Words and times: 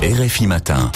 RFI 0.00 0.46
Matin. 0.46 0.92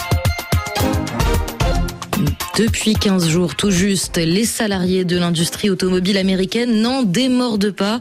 Depuis 2.56 2.94
15 2.94 3.28
jours 3.28 3.56
tout 3.56 3.72
juste, 3.72 4.16
les 4.16 4.44
salariés 4.44 5.04
de 5.04 5.18
l'industrie 5.18 5.70
automobile 5.70 6.16
américaine 6.16 6.80
n'en 6.82 7.02
démordent 7.02 7.72
pas. 7.72 7.98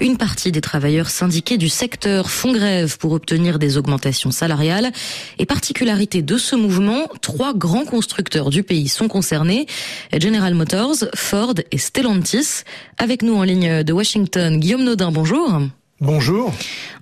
Une 0.00 0.18
partie 0.18 0.52
des 0.52 0.60
travailleurs 0.60 1.08
syndiqués 1.08 1.56
du 1.56 1.70
secteur 1.70 2.28
font 2.30 2.52
grève 2.52 2.98
pour 2.98 3.12
obtenir 3.12 3.58
des 3.58 3.78
augmentations 3.78 4.30
salariales. 4.30 4.92
Et 5.38 5.46
particularité 5.46 6.20
de 6.20 6.36
ce 6.36 6.54
mouvement, 6.54 7.06
trois 7.22 7.54
grands 7.54 7.86
constructeurs 7.86 8.50
du 8.50 8.62
pays 8.62 8.88
sont 8.88 9.08
concernés. 9.08 9.66
General 10.14 10.52
Motors, 10.54 11.06
Ford 11.14 11.54
et 11.70 11.78
Stellantis. 11.78 12.64
Avec 12.98 13.22
nous 13.22 13.36
en 13.36 13.42
ligne 13.42 13.82
de 13.84 13.92
Washington, 13.94 14.60
Guillaume 14.60 14.84
Naudin, 14.84 15.12
bonjour. 15.12 15.62
Bonjour. 16.02 16.52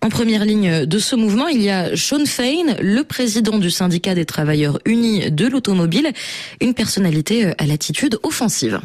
En 0.03 0.11
première 0.11 0.45
ligne 0.45 0.85
de 0.85 0.99
ce 0.99 1.17
mouvement, 1.17 1.49
il 1.49 1.63
y 1.63 1.71
a 1.71 1.97
Sean 1.97 2.27
Fain, 2.27 2.75
le 2.83 3.03
président 3.03 3.57
du 3.57 3.71
syndicat 3.71 4.15
des 4.15 4.27
travailleurs 4.27 4.79
unis 4.85 5.31
de 5.31 5.47
l'automobile, 5.47 6.13
une 6.61 6.75
personnalité 6.75 7.55
à 7.57 7.65
l'attitude 7.65 8.19
offensive. 8.23 8.79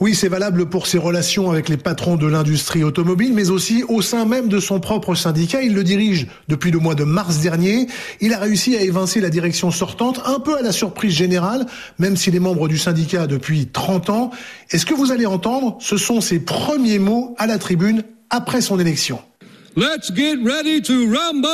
Oui, 0.00 0.14
c'est 0.14 0.28
valable 0.28 0.70
pour 0.70 0.86
ses 0.86 0.96
relations 0.96 1.50
avec 1.50 1.68
les 1.68 1.76
patrons 1.76 2.16
de 2.16 2.26
l'industrie 2.26 2.84
automobile, 2.84 3.34
mais 3.34 3.50
aussi 3.50 3.84
au 3.86 4.00
sein 4.00 4.24
même 4.24 4.48
de 4.48 4.60
son 4.60 4.80
propre 4.80 5.14
syndicat. 5.14 5.60
Il 5.60 5.74
le 5.74 5.84
dirige 5.84 6.26
depuis 6.48 6.70
le 6.70 6.78
mois 6.78 6.94
de 6.94 7.04
mars 7.04 7.40
dernier. 7.40 7.86
Il 8.22 8.32
a 8.32 8.38
réussi 8.38 8.78
à 8.78 8.80
évincer 8.80 9.20
la 9.20 9.28
direction 9.28 9.70
sortante, 9.70 10.22
un 10.24 10.40
peu 10.40 10.56
à 10.56 10.62
la 10.62 10.72
surprise 10.72 11.12
générale, 11.12 11.66
même 11.98 12.16
s'il 12.16 12.34
est 12.34 12.40
membre 12.40 12.66
du 12.66 12.78
syndicat 12.78 13.26
depuis 13.26 13.66
30 13.66 14.08
ans. 14.08 14.30
Et 14.70 14.78
ce 14.78 14.86
que 14.86 14.94
vous 14.94 15.12
allez 15.12 15.26
entendre, 15.26 15.76
ce 15.80 15.98
sont 15.98 16.22
ses 16.22 16.40
premiers 16.40 16.98
mots 16.98 17.34
à 17.36 17.46
la 17.46 17.58
tribune 17.58 18.04
après 18.30 18.60
son 18.60 18.78
élection? 18.80 19.20
Let's 19.76 20.08
get 20.10 20.38
ready 20.38 20.80
to 20.82 21.10
rumble! 21.10 21.50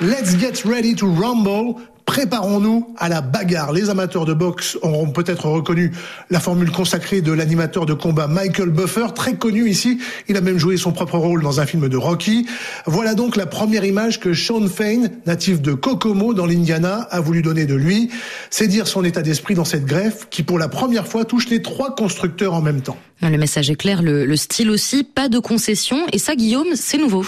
Let's 0.00 0.34
get 0.34 0.64
ready 0.64 0.96
to 0.96 1.06
rumble. 1.06 1.82
Préparons-nous 2.12 2.94
à 2.98 3.08
la 3.08 3.22
bagarre. 3.22 3.72
Les 3.72 3.88
amateurs 3.88 4.26
de 4.26 4.34
boxe 4.34 4.76
auront 4.82 5.08
peut-être 5.08 5.46
reconnu 5.46 5.92
la 6.28 6.40
formule 6.40 6.70
consacrée 6.70 7.22
de 7.22 7.32
l'animateur 7.32 7.86
de 7.86 7.94
combat 7.94 8.26
Michael 8.26 8.68
Buffer, 8.68 9.06
très 9.14 9.36
connu 9.36 9.66
ici. 9.66 9.98
Il 10.28 10.36
a 10.36 10.42
même 10.42 10.58
joué 10.58 10.76
son 10.76 10.92
propre 10.92 11.16
rôle 11.16 11.40
dans 11.40 11.58
un 11.60 11.64
film 11.64 11.88
de 11.88 11.96
Rocky. 11.96 12.46
Voilà 12.84 13.14
donc 13.14 13.34
la 13.34 13.46
première 13.46 13.86
image 13.86 14.20
que 14.20 14.34
Sean 14.34 14.68
Fain, 14.68 15.04
natif 15.24 15.62
de 15.62 15.72
Kokomo 15.72 16.34
dans 16.34 16.44
l'Indiana, 16.44 17.08
a 17.10 17.20
voulu 17.20 17.40
donner 17.40 17.64
de 17.64 17.76
lui. 17.76 18.10
C'est 18.50 18.68
dire 18.68 18.88
son 18.88 19.04
état 19.04 19.22
d'esprit 19.22 19.54
dans 19.54 19.64
cette 19.64 19.86
greffe 19.86 20.28
qui 20.28 20.42
pour 20.42 20.58
la 20.58 20.68
première 20.68 21.06
fois 21.06 21.24
touche 21.24 21.48
les 21.48 21.62
trois 21.62 21.94
constructeurs 21.94 22.52
en 22.52 22.60
même 22.60 22.82
temps. 22.82 22.98
Le 23.22 23.38
message 23.38 23.70
est 23.70 23.76
clair, 23.76 24.02
le, 24.02 24.26
le 24.26 24.36
style 24.36 24.70
aussi, 24.70 25.02
pas 25.02 25.30
de 25.30 25.38
concession. 25.38 25.96
Et 26.12 26.18
ça, 26.18 26.34
Guillaume, 26.34 26.74
c'est 26.74 26.98
nouveau. 26.98 27.24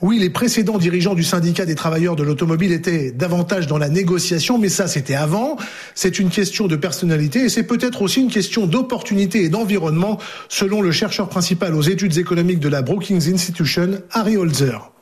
Oui, 0.00 0.20
les 0.20 0.30
précédents 0.30 0.78
dirigeants 0.78 1.14
du 1.14 1.24
syndicat 1.24 1.66
des 1.66 1.74
travailleurs 1.74 2.14
de 2.14 2.22
l'automobile 2.22 2.70
étaient 2.70 3.10
davantage 3.10 3.66
dans 3.66 3.78
la 3.78 3.88
négociation, 3.88 4.56
mais 4.56 4.68
ça 4.68 4.86
c'était 4.86 5.16
avant. 5.16 5.56
C'est 5.96 6.20
une 6.20 6.30
question 6.30 6.68
de 6.68 6.76
personnalité 6.76 7.40
et 7.40 7.48
c'est 7.48 7.64
peut-être 7.64 8.02
aussi 8.02 8.20
une 8.20 8.30
question 8.30 8.66
d'opportunité 8.66 9.42
et 9.42 9.48
d'environnement, 9.48 10.18
selon 10.48 10.82
le 10.82 10.92
chercheur 10.92 11.28
principal 11.28 11.74
aux 11.74 11.82
études 11.82 12.16
économiques 12.16 12.60
de 12.60 12.68
la 12.68 12.82
Brookings 12.82 13.32
Institution, 13.32 14.00
Harry 14.12 14.36
Holzer. 14.36 14.92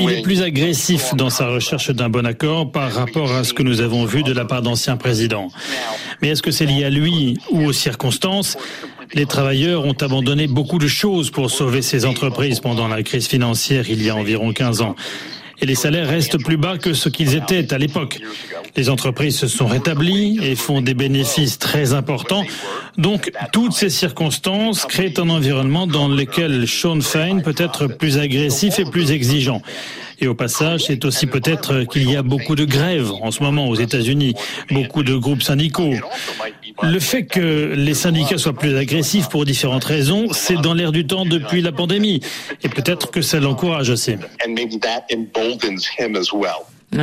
Il 0.00 0.10
est 0.10 0.22
plus 0.22 0.42
agressif 0.42 1.14
dans 1.14 1.30
sa 1.30 1.48
recherche 1.48 1.90
d'un 1.90 2.08
bon 2.08 2.26
accord 2.26 2.70
par 2.70 2.92
rapport 2.92 3.32
à 3.32 3.44
ce 3.44 3.52
que 3.52 3.62
nous 3.62 3.80
avons 3.80 4.04
vu 4.04 4.22
de 4.22 4.32
la 4.32 4.44
part 4.44 4.62
d'anciens 4.62 4.96
présidents. 4.96 5.48
Mais 6.20 6.28
est-ce 6.28 6.42
que 6.42 6.50
c'est 6.50 6.66
lié 6.66 6.84
à 6.84 6.90
lui 6.90 7.38
ou 7.50 7.64
aux 7.64 7.72
circonstances? 7.72 8.56
Les 9.14 9.26
travailleurs 9.26 9.84
ont 9.84 9.96
abandonné 10.00 10.46
beaucoup 10.46 10.78
de 10.78 10.86
choses 10.86 11.30
pour 11.30 11.50
sauver 11.50 11.82
ces 11.82 12.04
entreprises 12.04 12.60
pendant 12.60 12.88
la 12.88 13.02
crise 13.02 13.26
financière 13.26 13.88
il 13.88 14.02
y 14.02 14.10
a 14.10 14.16
environ 14.16 14.52
15 14.52 14.82
ans. 14.82 14.96
Et 15.60 15.66
les 15.66 15.76
salaires 15.76 16.08
restent 16.08 16.42
plus 16.42 16.56
bas 16.56 16.76
que 16.76 16.92
ce 16.92 17.08
qu'ils 17.08 17.36
étaient 17.36 17.72
à 17.72 17.78
l'époque. 17.78 18.18
Les 18.76 18.88
entreprises 18.88 19.38
se 19.38 19.46
sont 19.46 19.66
rétablies 19.66 20.40
et 20.42 20.56
font 20.56 20.80
des 20.80 20.94
bénéfices 20.94 21.58
très 21.58 21.92
importants. 21.92 22.44
Donc, 22.98 23.30
toutes 23.52 23.72
ces 23.72 23.90
circonstances 23.90 24.86
créent 24.86 25.20
un 25.20 25.28
environnement 25.28 25.86
dans 25.86 26.08
lequel 26.08 26.66
Sean 26.66 27.00
Fain 27.00 27.38
peut 27.40 27.54
être 27.56 27.86
plus 27.86 28.18
agressif 28.18 28.80
et 28.80 28.84
plus 28.84 29.12
exigeant. 29.12 29.62
Et 30.22 30.28
au 30.28 30.34
passage, 30.34 30.84
c'est 30.86 31.04
aussi 31.04 31.26
peut-être 31.26 31.82
qu'il 31.82 32.08
y 32.08 32.14
a 32.14 32.22
beaucoup 32.22 32.54
de 32.54 32.64
grèves 32.64 33.10
en 33.10 33.32
ce 33.32 33.42
moment 33.42 33.66
aux 33.66 33.74
États-Unis, 33.74 34.34
beaucoup 34.70 35.02
de 35.02 35.16
groupes 35.16 35.42
syndicaux. 35.42 35.94
Le 36.80 37.00
fait 37.00 37.24
que 37.24 37.74
les 37.76 37.94
syndicats 37.94 38.38
soient 38.38 38.52
plus 38.52 38.76
agressifs 38.76 39.28
pour 39.28 39.44
différentes 39.44 39.82
raisons, 39.82 40.28
c'est 40.32 40.60
dans 40.60 40.74
l'air 40.74 40.92
du 40.92 41.08
temps 41.08 41.26
depuis 41.26 41.60
la 41.60 41.72
pandémie. 41.72 42.20
Et 42.62 42.68
peut-être 42.68 43.10
que 43.10 43.20
ça 43.20 43.40
l'encourage 43.40 43.90
aussi. 43.90 44.14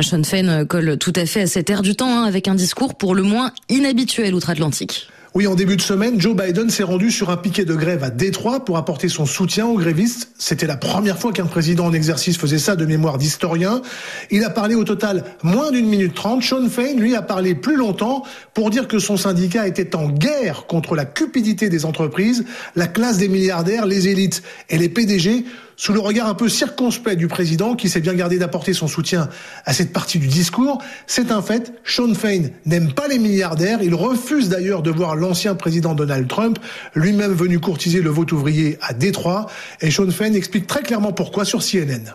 Sean 0.02 0.22
Fain 0.24 0.64
colle 0.64 0.96
tout 0.96 1.12
à 1.14 1.26
fait 1.26 1.42
à 1.42 1.46
cet 1.46 1.68
air 1.68 1.82
du 1.82 1.94
temps, 1.96 2.22
hein, 2.22 2.24
avec 2.24 2.48
un 2.48 2.54
discours 2.54 2.94
pour 2.94 3.14
le 3.14 3.22
moins 3.22 3.52
inhabituel 3.68 4.34
outre-Atlantique. 4.34 5.08
Oui, 5.32 5.46
en 5.46 5.54
début 5.54 5.76
de 5.76 5.80
semaine, 5.80 6.20
Joe 6.20 6.34
Biden 6.34 6.70
s'est 6.70 6.82
rendu 6.82 7.12
sur 7.12 7.30
un 7.30 7.36
piquet 7.36 7.64
de 7.64 7.76
grève 7.76 8.02
à 8.02 8.10
Détroit 8.10 8.64
pour 8.64 8.76
apporter 8.76 9.08
son 9.08 9.26
soutien 9.26 9.64
aux 9.64 9.78
grévistes. 9.78 10.32
C'était 10.38 10.66
la 10.66 10.76
première 10.76 11.18
fois 11.18 11.32
qu'un 11.32 11.46
président 11.46 11.86
en 11.86 11.92
exercice 11.92 12.36
faisait 12.36 12.58
ça 12.58 12.74
de 12.74 12.84
mémoire 12.84 13.16
d'historien. 13.16 13.80
Il 14.32 14.42
a 14.42 14.50
parlé 14.50 14.74
au 14.74 14.82
total 14.82 15.22
moins 15.44 15.70
d'une 15.70 15.86
minute 15.86 16.14
trente. 16.14 16.42
Sean 16.42 16.68
Fain, 16.68 16.94
lui, 16.96 17.14
a 17.14 17.22
parlé 17.22 17.54
plus 17.54 17.76
longtemps 17.76 18.24
pour 18.54 18.70
dire 18.70 18.88
que 18.88 18.98
son 18.98 19.16
syndicat 19.16 19.68
était 19.68 19.94
en 19.94 20.08
guerre 20.08 20.66
contre 20.66 20.96
la 20.96 21.04
cupidité 21.04 21.68
des 21.68 21.84
entreprises, 21.84 22.44
la 22.74 22.88
classe 22.88 23.18
des 23.18 23.28
milliardaires, 23.28 23.86
les 23.86 24.08
élites 24.08 24.42
et 24.68 24.78
les 24.78 24.88
PDG 24.88 25.44
sous 25.80 25.94
le 25.94 26.00
regard 26.00 26.26
un 26.26 26.34
peu 26.34 26.50
circonspect 26.50 27.16
du 27.16 27.26
président 27.26 27.74
qui 27.74 27.88
s'est 27.88 28.02
bien 28.02 28.12
gardé 28.12 28.36
d'apporter 28.36 28.74
son 28.74 28.86
soutien 28.86 29.30
à 29.64 29.72
cette 29.72 29.94
partie 29.94 30.18
du 30.18 30.26
discours. 30.26 30.76
C'est 31.06 31.30
un 31.32 31.40
fait, 31.40 31.72
Sean 31.84 32.12
Fain 32.12 32.42
n'aime 32.66 32.92
pas 32.92 33.08
les 33.08 33.18
milliardaires, 33.18 33.78
il 33.82 33.94
refuse 33.94 34.50
d'ailleurs 34.50 34.82
de 34.82 34.90
voir 34.90 35.16
l'ancien 35.16 35.54
président 35.54 35.94
Donald 35.94 36.28
Trump, 36.28 36.58
lui-même 36.94 37.32
venu 37.32 37.60
courtiser 37.60 38.02
le 38.02 38.10
vote 38.10 38.30
ouvrier 38.32 38.76
à 38.82 38.92
Détroit, 38.92 39.46
et 39.80 39.90
Sean 39.90 40.10
Fain 40.10 40.34
explique 40.34 40.66
très 40.66 40.82
clairement 40.82 41.12
pourquoi 41.12 41.46
sur 41.46 41.62
CNN. 41.62 42.12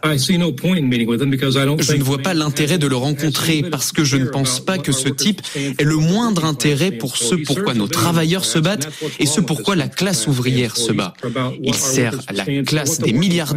Je 1.81 1.93
ne 1.95 2.03
vois 2.03 2.19
pas 2.19 2.35
l'intérêt 2.35 2.77
de 2.77 2.85
le 2.85 2.95
rencontrer 2.95 3.63
parce 3.63 3.91
que 3.91 4.03
je 4.03 4.17
ne 4.17 4.25
pense 4.25 4.59
pas 4.59 4.77
que 4.77 4.91
ce 4.91 5.09
type 5.09 5.41
ait 5.55 5.83
le 5.83 5.95
moindre 5.95 6.45
intérêt 6.45 6.91
pour 6.91 7.17
ce 7.17 7.33
pourquoi 7.33 7.73
nos 7.73 7.87
travailleurs 7.87 8.45
se 8.45 8.59
battent 8.59 8.89
et 9.17 9.25
ce 9.25 9.41
pourquoi 9.41 9.75
la 9.75 9.87
classe 9.87 10.27
ouvrière 10.27 10.77
se 10.77 10.91
bat. 10.91 11.15
Il 11.63 11.73
sert 11.73 12.13
à 12.27 12.33
la 12.33 12.45
classe 12.63 12.99
des 12.99 13.13
milliardaires 13.13 13.54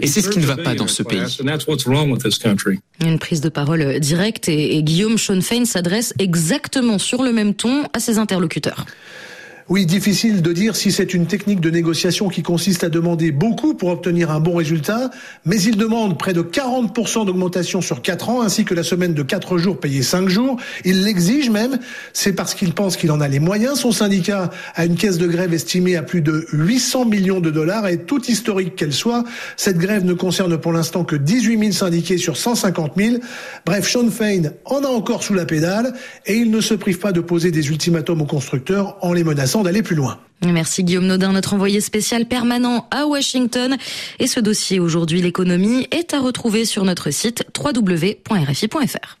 et 0.00 0.06
c'est 0.06 0.20
ce 0.20 0.28
qui 0.28 0.38
ne 0.38 0.46
va 0.46 0.56
pas 0.56 0.74
dans 0.74 0.86
ce 0.86 1.02
pays. 1.02 1.20
Une 3.04 3.18
prise 3.18 3.40
de 3.40 3.48
parole 3.48 4.00
directe 4.00 4.48
et, 4.48 4.76
et 4.76 4.82
Guillaume 4.82 5.18
Schoenfein 5.18 5.64
s'adresse 5.64 6.14
exactement 6.18 6.98
sur 6.98 7.22
le 7.22 7.32
même 7.32 7.54
ton 7.54 7.84
à 7.92 8.00
ses 8.00 8.18
interlocuteurs. 8.18 8.84
Oui, 9.70 9.86
difficile 9.86 10.42
de 10.42 10.52
dire 10.52 10.74
si 10.74 10.90
c'est 10.90 11.14
une 11.14 11.26
technique 11.26 11.60
de 11.60 11.70
négociation 11.70 12.28
qui 12.28 12.42
consiste 12.42 12.82
à 12.82 12.88
demander 12.88 13.30
beaucoup 13.30 13.74
pour 13.74 13.90
obtenir 13.90 14.32
un 14.32 14.40
bon 14.40 14.56
résultat, 14.56 15.10
mais 15.44 15.62
il 15.62 15.76
demande 15.76 16.18
près 16.18 16.32
de 16.32 16.42
40% 16.42 17.24
d'augmentation 17.24 17.80
sur 17.80 18.02
4 18.02 18.30
ans, 18.30 18.42
ainsi 18.42 18.64
que 18.64 18.74
la 18.74 18.82
semaine 18.82 19.14
de 19.14 19.22
4 19.22 19.58
jours 19.58 19.78
payée 19.78 20.02
5 20.02 20.28
jours. 20.28 20.56
Il 20.84 21.04
l'exige 21.04 21.50
même, 21.50 21.78
c'est 22.12 22.32
parce 22.32 22.56
qu'il 22.56 22.72
pense 22.72 22.96
qu'il 22.96 23.12
en 23.12 23.20
a 23.20 23.28
les 23.28 23.38
moyens. 23.38 23.78
Son 23.78 23.92
syndicat 23.92 24.50
a 24.74 24.86
une 24.86 24.96
caisse 24.96 25.18
de 25.18 25.28
grève 25.28 25.54
estimée 25.54 25.94
à 25.94 26.02
plus 26.02 26.20
de 26.20 26.48
800 26.52 27.04
millions 27.04 27.38
de 27.38 27.52
dollars 27.52 27.86
et 27.86 27.98
toute 27.98 28.28
historique 28.28 28.74
qu'elle 28.74 28.92
soit, 28.92 29.22
cette 29.56 29.78
grève 29.78 30.04
ne 30.04 30.14
concerne 30.14 30.58
pour 30.58 30.72
l'instant 30.72 31.04
que 31.04 31.14
18 31.14 31.60
000 31.60 31.70
syndiqués 31.70 32.18
sur 32.18 32.36
150 32.36 32.94
000. 32.96 33.18
Bref, 33.64 33.88
Sean 33.88 34.10
Fain 34.10 34.50
en 34.64 34.82
a 34.82 34.88
encore 34.88 35.22
sous 35.22 35.34
la 35.34 35.44
pédale 35.44 35.92
et 36.26 36.34
il 36.34 36.50
ne 36.50 36.60
se 36.60 36.74
prive 36.74 36.98
pas 36.98 37.12
de 37.12 37.20
poser 37.20 37.52
des 37.52 37.68
ultimatums 37.68 38.20
aux 38.20 38.26
constructeurs 38.26 38.96
en 39.02 39.12
les 39.12 39.22
menaçant 39.22 39.59
d'aller 39.62 39.82
plus 39.82 39.96
loin. 39.96 40.18
Merci 40.44 40.84
Guillaume 40.84 41.06
Naudin, 41.06 41.32
notre 41.32 41.52
envoyé 41.52 41.80
spécial 41.80 42.24
permanent 42.24 42.88
à 42.90 43.06
Washington. 43.06 43.76
Et 44.18 44.26
ce 44.26 44.40
dossier 44.40 44.80
aujourd'hui, 44.80 45.20
l'économie, 45.20 45.86
est 45.90 46.14
à 46.14 46.20
retrouver 46.20 46.64
sur 46.64 46.84
notre 46.84 47.10
site 47.10 47.44
www.rfi.fr. 47.58 49.18